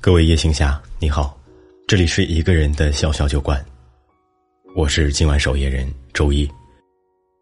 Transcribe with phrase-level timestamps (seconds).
[0.00, 1.36] 各位夜行侠，你好，
[1.88, 3.62] 这里是一个人的小小酒馆，
[4.76, 6.48] 我是今晚守夜人周一，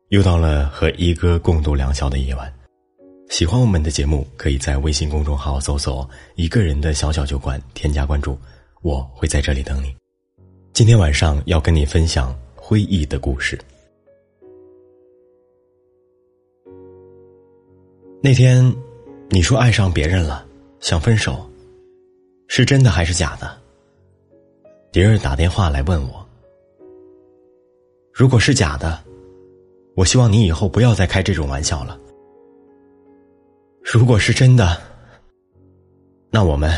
[0.08, 2.50] 又到了和一哥共度良宵的夜晚。
[3.28, 8.38] 喜欢我们的节目，可以在微信公众号搜索“一个人的小小酒馆”，添加关注，
[8.80, 9.94] 我会在这里等你。
[10.72, 13.58] 今天晚上要跟你分享辉毅的故事。
[18.22, 18.74] 那天，
[19.28, 20.46] 你说爱上别人了，
[20.80, 21.48] 想分手。
[22.48, 23.56] 是真的还是假的？
[24.92, 26.26] 迪儿打电话来问我。
[28.12, 28.98] 如果是假的，
[29.94, 31.98] 我希望你以后不要再开这种玩笑了。
[33.82, 34.80] 如果是真的，
[36.30, 36.70] 那我们……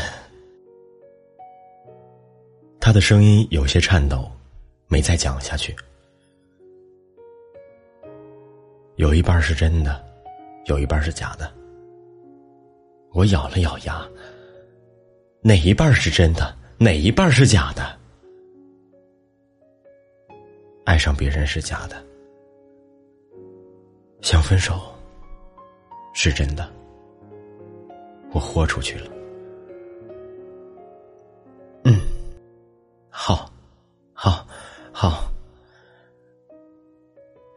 [2.79, 4.29] 他的声音有些颤抖，
[4.87, 5.75] 没再讲下去。
[8.95, 10.03] 有一半是真的，
[10.65, 11.49] 有一半是假的。
[13.11, 14.05] 我咬了咬牙。
[15.41, 17.97] 哪一半是真的，哪一半是假的？
[20.85, 22.03] 爱上别人是假的，
[24.21, 24.81] 想分手
[26.13, 26.69] 是真的。
[28.31, 29.09] 我豁出去了。
[31.85, 32.01] 嗯，
[33.09, 33.49] 好，
[34.13, 34.45] 好，
[34.91, 35.31] 好。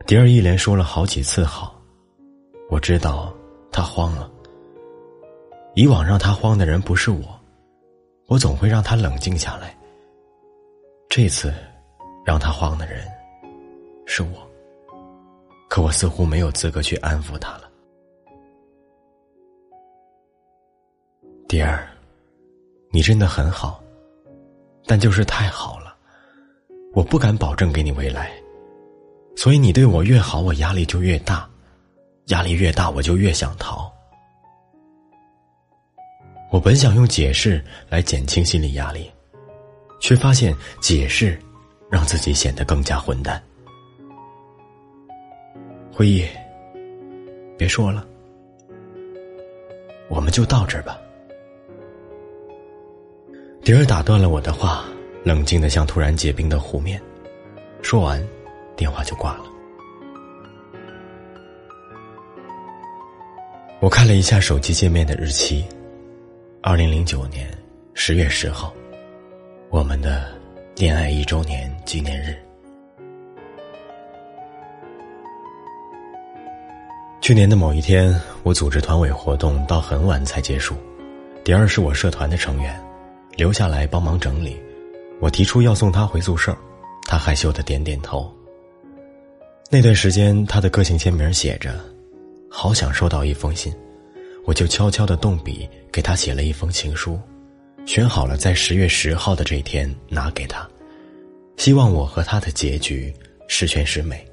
[0.07, 1.83] 迪儿一连说了好几次好，
[2.71, 3.35] 我知道
[3.73, 4.31] 他慌了。
[5.75, 7.42] 以往让他慌的人不是我。
[8.33, 9.77] 我总会让他冷静下来。
[11.11, 11.53] 这次，
[12.25, 13.07] 让他慌的人
[14.07, 14.51] 是我，
[15.69, 17.71] 可我似乎没有资格去安抚他了。
[21.47, 21.87] 迪儿，
[22.91, 23.85] 你真的很好，
[24.87, 25.95] 但就是太好了，
[26.95, 28.33] 我不敢保证给你未来，
[29.37, 31.47] 所以你对我越好，我压力就越大，
[32.29, 33.92] 压力越大，我就越想逃。
[36.53, 39.11] 我本想用解释来减轻心理压力，
[39.99, 41.41] 却发现解释
[41.91, 43.43] 让自己显得更加混蛋。
[45.91, 46.27] 辉毅，
[47.57, 48.07] 别说了，
[50.11, 51.01] 我们就到这儿吧。
[53.65, 54.85] 迪尔打断了我的话，
[55.25, 57.01] 冷静的像突然结冰的湖面。
[57.81, 58.23] 说完，
[58.77, 59.45] 电话就挂了。
[63.81, 65.65] 我看了一下手机界面的日期。
[66.65, 67.51] 二零零九年
[67.93, 68.73] 十月十号，
[69.69, 70.33] 我们的
[70.77, 72.37] 恋爱一周年纪念日。
[77.21, 78.15] 去年的某一天，
[78.45, 80.77] 我组织团委活动到很晚才结束。
[81.43, 82.81] 迪二是我社团的成员，
[83.35, 84.57] 留下来帮忙整理。
[85.21, 86.57] 我提出要送他回宿舍，
[87.09, 88.33] 他害羞的点点头。
[89.69, 91.75] 那段时间，他的个性签名写着
[92.49, 93.75] ：“好想收到一封信。”
[94.45, 97.19] 我就悄悄的动笔给他写了一封情书，
[97.87, 100.69] 选好了在十月十号的这一天拿给他，
[101.57, 103.15] 希望我和他的结局
[103.47, 104.27] 十全十美。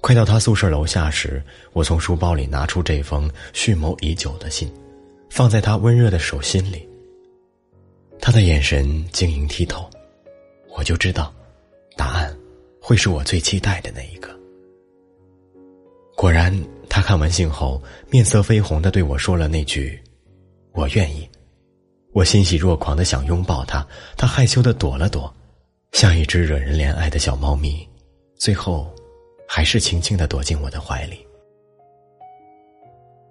[0.00, 4.72] 快到他宿舍楼下时，我从书包里拿出这封蓄谋已久的信，
[5.28, 6.88] 放在他温热的手心里。
[8.20, 9.88] 他的眼神晶莹剔透，
[10.76, 11.30] 我就知道，
[11.96, 12.34] 答案
[12.80, 14.28] 会是我最期待的那一个。
[16.16, 16.58] 果然。
[16.94, 20.00] 他看完信后，面色绯红的对我说了那句
[20.74, 21.28] ：“我愿意。”
[22.14, 23.84] 我欣喜若狂的想拥抱他，
[24.16, 25.34] 他害羞的躲了躲，
[25.90, 27.84] 像一只惹人怜爱的小猫咪，
[28.38, 28.94] 最后，
[29.48, 31.26] 还是轻轻的躲进我的怀里。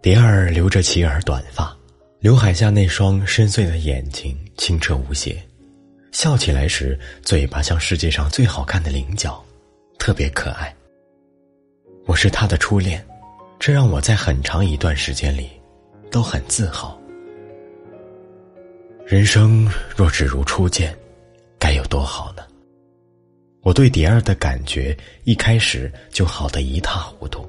[0.01, 1.73] 蝶儿留着齐耳短发，
[2.19, 5.41] 刘海下那双深邃的眼睛清澈无邪，
[6.11, 9.41] 笑起来时嘴巴像世界上最好看的菱角，
[9.97, 10.75] 特别可爱。
[12.05, 13.01] 我是他的初恋。
[13.65, 15.49] 这让我在很长一段时间里
[16.11, 16.99] 都很自豪。
[19.05, 20.93] 人生若只如初见，
[21.57, 22.43] 该有多好呢？
[23.61, 24.93] 我对蝶儿的感觉
[25.23, 27.47] 一开始就好的一塌糊涂，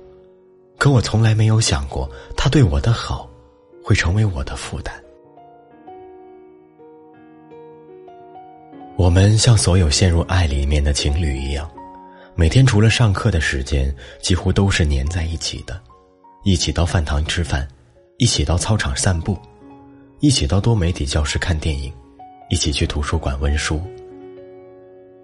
[0.78, 3.28] 可我从来没有想过，他对我的好
[3.82, 4.94] 会成为我的负担。
[8.96, 11.68] 我们像所有陷入爱里面的情侣一样，
[12.36, 15.82] 每天除了上课的时间，几乎都是粘在一起的。
[16.44, 17.66] 一起到饭堂吃饭，
[18.18, 19.34] 一起到操场散步，
[20.20, 21.90] 一起到多媒体教室看电影，
[22.50, 23.80] 一起去图书馆温书。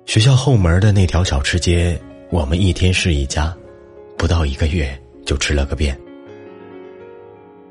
[0.07, 2.01] 学校后门的那条小吃街，
[2.31, 3.55] 我们一天是一家，
[4.17, 5.99] 不到一个月就吃了个遍。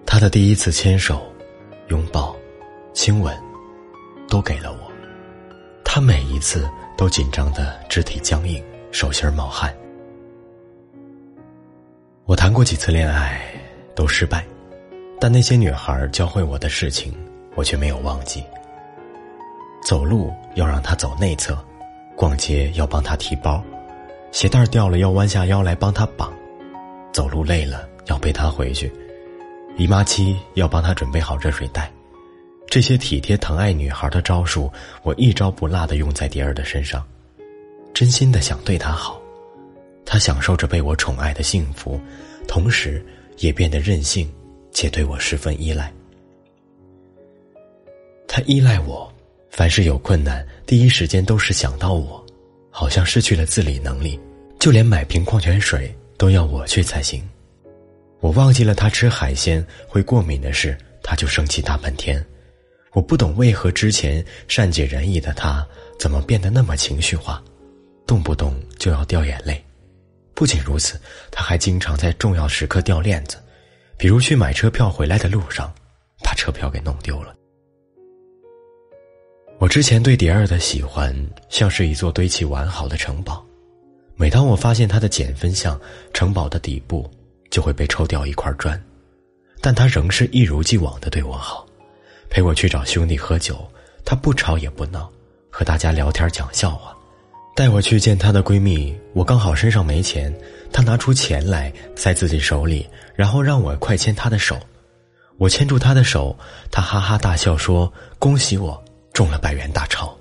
[0.05, 1.19] 他的第一次牵手、
[1.87, 2.35] 拥抱、
[2.93, 3.35] 亲吻，
[4.27, 4.91] 都给了我，
[5.83, 9.75] 他每一次都紧张的肢体僵硬，手心冒汗。
[12.29, 13.41] 我谈过几次恋爱，
[13.95, 14.45] 都失败，
[15.19, 17.11] 但那些女孩教会我的事情，
[17.55, 18.43] 我却没有忘记。
[19.83, 21.57] 走路要让她走内侧，
[22.15, 23.63] 逛街要帮她提包，
[24.31, 26.31] 鞋带掉了要弯下腰来帮她绑，
[27.11, 28.93] 走路累了要背她回去，
[29.75, 31.91] 姨妈期要帮她准备好热水袋。
[32.67, 34.71] 这些体贴疼爱女孩的招数，
[35.01, 37.03] 我一招不落的用在蝶儿的身上，
[37.91, 39.18] 真心的想对她好。
[40.11, 42.01] 他享受着被我宠爱的幸福，
[42.47, 43.05] 同时
[43.37, 44.27] 也变得任性，
[44.71, 45.93] 且对我十分依赖。
[48.27, 49.07] 他依赖我，
[49.51, 52.25] 凡是有困难，第一时间都是想到我，
[52.71, 54.19] 好像失去了自理能力，
[54.59, 57.23] 就连买瓶矿泉水都要我去才行。
[58.19, 62.25] 我忘记了他吃海鲜会过敏的事，他就生气大半天。
[62.93, 65.63] 我不懂为何之前善解人意的他，
[65.99, 67.39] 怎么变得那么情绪化，
[68.07, 69.63] 动不动就要掉眼泪。
[70.39, 70.97] 不仅如此，
[71.29, 73.35] 他还经常在重要时刻掉链子，
[73.97, 75.69] 比如去买车票回来的路上，
[76.23, 77.35] 把车票给弄丢了。
[79.57, 81.13] 我之前对蝶儿的喜欢，
[81.49, 83.45] 像是一座堆砌完好的城堡，
[84.15, 85.77] 每当我发现他的减分项，
[86.13, 87.11] 城堡的底部
[87.51, 88.81] 就会被抽掉一块砖，
[89.59, 91.67] 但他仍是一如既往的对我好。
[92.29, 93.69] 陪我去找兄弟喝酒，
[94.05, 95.11] 他不吵也不闹，
[95.49, 96.95] 和大家聊天讲笑话，
[97.59, 98.97] 带我去见她的闺蜜。
[99.11, 100.33] 我刚好身上没钱，
[100.71, 104.57] 她拿出钱来塞自己手里，然后让我快牵她的手。
[105.37, 106.33] 我牵住她的手，
[106.71, 110.17] 她哈哈大笑说：“恭喜我中了百元大钞。”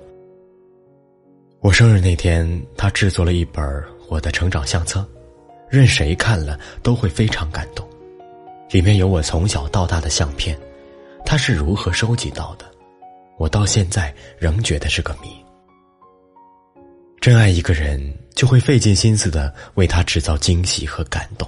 [1.62, 3.64] 我生日那天，她制作了一本
[4.08, 5.08] 我的成长相册，
[5.70, 7.88] 任谁看了都会非常感动，
[8.72, 10.58] 里面有我从小到大的相片。
[11.24, 12.64] 她是如何收集到的？
[13.38, 15.28] 我到现在仍觉得是个谜。
[17.28, 18.00] 真爱一个人，
[18.34, 21.46] 就会费尽心思的为他制造惊喜和感动。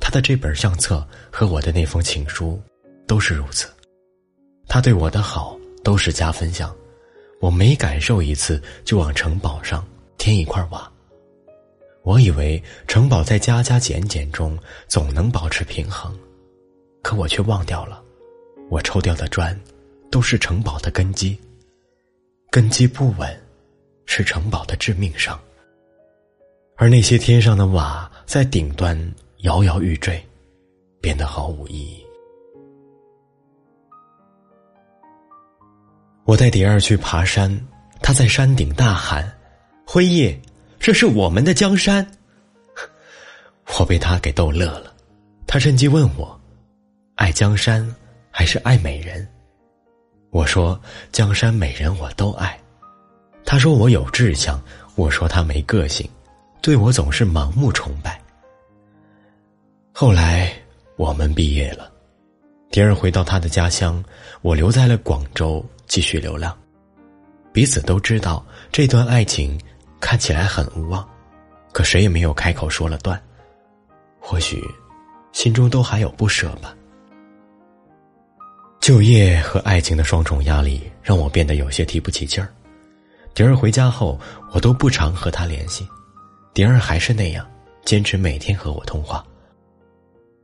[0.00, 2.62] 他的这本相册和我的那封情书，
[3.04, 3.68] 都是如此。
[4.68, 6.72] 他对我的好都是加分项，
[7.40, 9.84] 我每感受一次就往城堡上
[10.18, 10.88] 添一块瓦。
[12.04, 14.56] 我以为城堡在加加减减中
[14.86, 16.16] 总能保持平衡，
[17.02, 18.00] 可我却忘掉了。
[18.70, 19.60] 我抽掉的砖，
[20.12, 21.36] 都是城堡的根基。
[22.52, 23.41] 根基不稳，
[24.14, 25.40] 是城堡的致命伤。
[26.76, 28.94] 而那些天上的瓦，在顶端
[29.38, 30.22] 摇摇欲坠，
[31.00, 32.04] 变得毫无意义。
[36.24, 37.58] 我带蝶儿去爬山，
[38.02, 39.34] 他在山顶大喊
[39.88, 40.38] ：“辉夜，
[40.78, 42.06] 这是我们的江山！”
[43.80, 44.94] 我被他给逗乐了，
[45.46, 46.38] 他趁机问我
[47.16, 47.82] ：“爱江山？”
[48.30, 49.26] 还是爱美人，
[50.30, 50.78] 我说
[51.12, 52.61] 江山美人我都爱，
[53.44, 54.60] 他说我有志向，
[54.94, 56.08] 我说他没个性，
[56.60, 58.20] 对我总是盲目崇拜。
[59.92, 60.52] 后来
[60.96, 61.92] 我们毕业了，
[62.70, 64.02] 迪儿回到他的家乡，
[64.40, 66.56] 我留在了广州继续流浪，
[67.52, 69.60] 彼此都知道这段爱情
[70.00, 71.06] 看起来很无望，
[71.72, 73.20] 可谁也没有开口说了断，
[74.18, 74.62] 或许
[75.32, 76.74] 心中都还有不舍吧。
[78.80, 82.48] 就业和爱情的双重压力让我变得有些提不起劲儿。
[83.34, 84.18] 蝶儿回家后，
[84.52, 85.88] 我都不常和他联系，
[86.52, 87.46] 蝶儿还是那样
[87.84, 89.24] 坚持每天和我通话。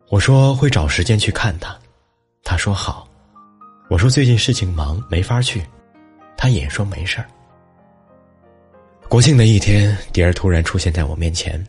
[0.09, 1.76] 我说会找时间去看他，
[2.42, 3.09] 他说好。
[3.90, 5.62] 我说最近事情忙没法去，
[6.37, 7.26] 他也说没事儿。
[9.09, 11.62] 国庆的一天，蝶儿突然出现在我面前，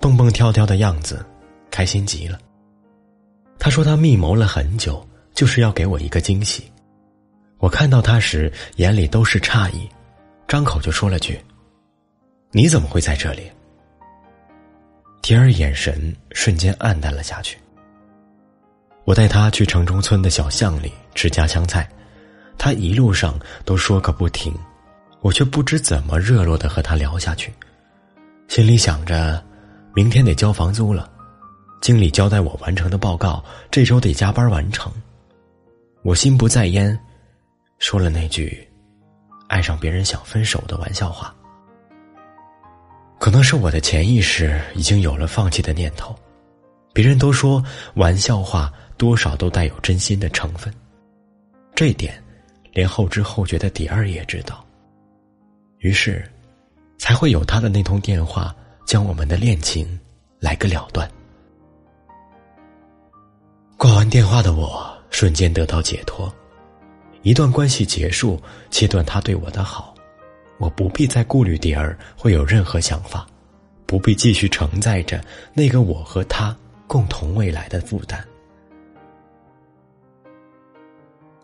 [0.00, 1.24] 蹦蹦跳跳的样子，
[1.70, 2.38] 开心极了。
[3.58, 5.06] 他说他密谋了很久。
[5.36, 6.64] 就是要给我一个惊喜，
[7.58, 9.86] 我看到他时眼里都是诧异，
[10.48, 11.40] 张口就说了句
[12.52, 13.50] ：“你怎么会在这里？”
[15.20, 17.58] 蝶儿眼神瞬间暗淡了下去。
[19.04, 21.88] 我带他去城中村的小巷里吃家乡菜，
[22.56, 24.54] 他一路上都说个不停，
[25.20, 27.52] 我却不知怎么热络的和他聊下去，
[28.46, 29.44] 心里想着，
[29.94, 31.10] 明天得交房租了，
[31.80, 34.92] 经理交代我完成的报告这周得加班完成。
[36.02, 36.96] 我心不在焉，
[37.80, 38.66] 说了那句
[39.56, 41.34] “爱上别人想分手”的玩笑话。
[43.18, 46.14] 可能是我的潜意识已经有了放弃的念头。
[46.92, 50.70] 别人都说玩笑话多少都带有真心的成分，
[51.74, 52.22] 这一点
[52.70, 54.62] 连后知后觉的迪儿也知道。
[55.78, 56.22] 于是，
[56.98, 59.98] 才会有他的那通电话，将我们的恋情
[60.38, 61.10] 来个了断。
[63.78, 64.94] 挂完电话的我。
[65.08, 66.30] 瞬间得到解脱，
[67.26, 68.40] 一段关系结束，
[68.70, 69.92] 切断他对我的好，
[70.58, 73.26] 我不必再顾虑蝶儿会有任何想法，
[73.84, 75.20] 不必继续承载着
[75.52, 76.56] 那个我和他
[76.86, 78.24] 共同未来的负担。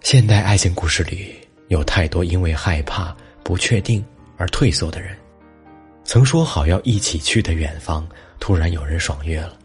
[0.03, 1.35] 现代爱情故事里
[1.67, 3.13] 有太多因为害怕
[3.43, 4.05] 不确定
[4.37, 5.19] 而退缩的人。
[6.05, 8.09] 曾说好要一起去的远方，
[8.39, 9.59] 突然有人爽约了。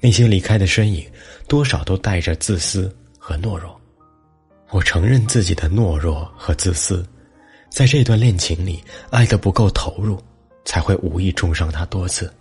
[0.00, 1.08] 那些离开的身影，
[1.46, 3.80] 多少都带着自私和懦弱。
[4.70, 7.06] 我承认自己的懦弱和自私，
[7.70, 10.20] 在这段恋情里，爱的不够投入，
[10.64, 12.32] 才会无意重伤他多次。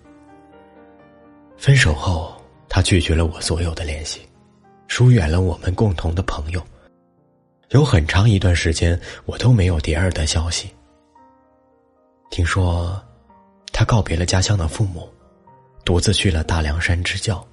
[1.58, 2.36] 分手后，
[2.68, 4.22] 他拒绝了我所有的联系，
[4.88, 6.62] 疏远了我们共同的朋友。
[7.70, 10.70] 有很长一段时间，我都没有蝶儿的消息。
[12.32, 13.02] 听说，
[13.72, 15.08] 他告别了家乡的父母，
[15.84, 17.46] 独自去了大凉山支教，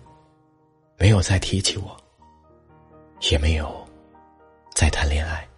[0.99, 1.97] 没有再提起我，
[3.31, 3.73] 也没有
[4.83, 5.49] 再谈恋爱。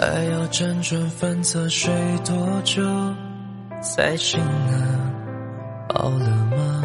[0.00, 1.94] 爱要辗转反侧睡
[2.24, 2.82] 多久
[3.80, 5.01] 才醒呢？
[5.92, 6.82] 好了吗？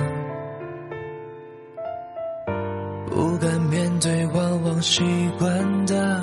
[3.10, 5.04] 不敢面对，往往习
[5.40, 6.22] 惯的，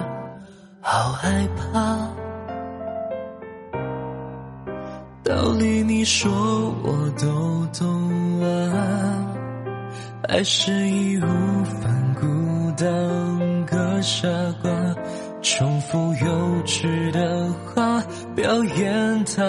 [0.81, 2.09] 好害怕。
[5.23, 6.31] 道理你说
[6.83, 9.27] 我都懂啊，
[10.29, 12.27] 还是义无反顾
[12.77, 14.29] 当个傻
[14.63, 14.71] 瓜。
[15.41, 16.27] 重复幼
[16.65, 18.03] 稚的话，
[18.35, 19.43] 表演他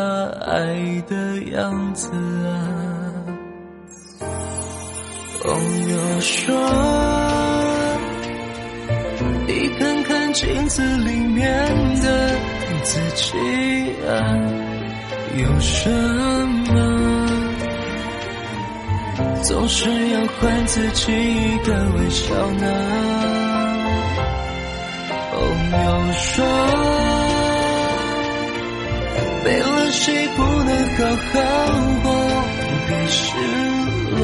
[0.45, 2.09] 爱的样子
[2.45, 2.84] 啊。
[5.45, 6.55] 朋友说，
[9.45, 11.45] 你看看镜子里面
[12.01, 12.35] 的
[12.83, 13.37] 自己
[14.07, 14.11] 啊，
[15.37, 15.87] 有什
[16.67, 16.73] 么？
[19.43, 22.65] 总是要还自己一个微笑呢？
[25.31, 25.37] 朋
[25.85, 26.43] 友说，
[29.43, 31.33] 没了谁不能好好
[32.01, 32.05] 过？
[32.87, 33.23] 别失
[34.17, 34.23] 落，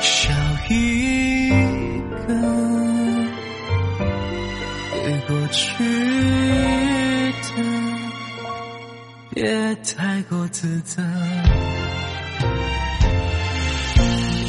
[0.00, 0.32] 少
[0.68, 1.50] 一
[2.26, 2.34] 个，
[5.04, 5.84] 对过去
[7.42, 7.52] 的，
[9.34, 11.02] 别太过自责。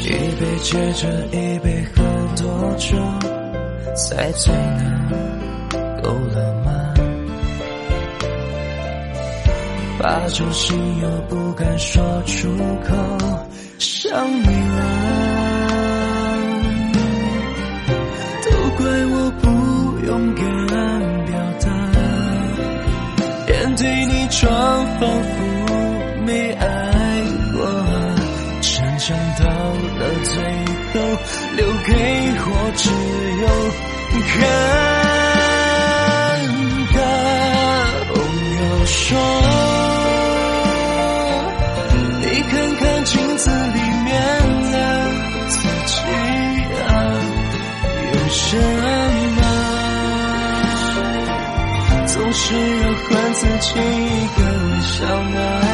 [0.03, 0.08] 一
[0.39, 2.03] 杯接着一杯，喝
[2.36, 2.46] 多
[2.77, 2.98] 久
[3.96, 4.81] 才醉呢？
[6.01, 6.70] 够了吗？
[10.00, 12.96] 把酒心又不敢说出口，
[13.77, 15.21] 想你了。
[18.81, 19.45] 怪我不
[20.07, 20.41] 勇敢
[21.27, 21.65] 表达，
[23.47, 24.41] 面对你装
[25.00, 25.38] 仿佛
[26.25, 26.63] 没爱
[27.53, 27.57] 过，
[28.61, 29.07] 成长
[29.38, 29.45] 到
[30.00, 30.33] 了最
[30.93, 31.00] 后，
[31.57, 31.89] 留给
[32.47, 32.89] 我只
[33.41, 33.45] 有
[34.27, 35.21] 看。
[52.43, 55.71] 只有和自己一个微笑呢。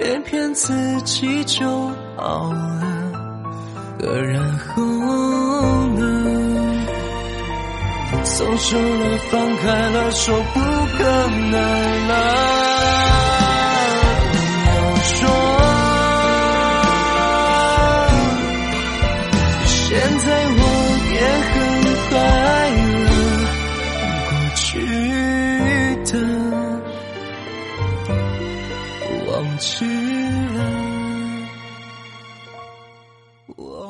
[0.00, 1.68] 别骗自己就
[2.16, 3.12] 好了，
[3.98, 4.82] 可然后
[5.88, 6.86] 呢？
[8.24, 10.60] 松手了，放开了，说不
[10.96, 11.04] 可
[11.50, 12.69] 能了。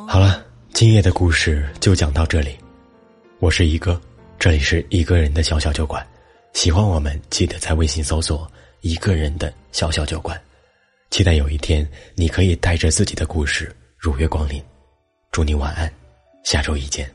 [0.09, 2.57] 好了，今夜的故事就讲到这里。
[3.39, 4.01] 我是一哥，
[4.37, 6.05] 这里是一个人的小小酒馆。
[6.55, 8.51] 喜欢我们，记得在微信搜索
[8.83, 10.39] “一个人的小小酒馆”。
[11.11, 14.61] 期待有一天，你可以带着自己的故事如约光临。
[15.31, 15.89] 祝你晚安，
[16.43, 17.09] 下周一见。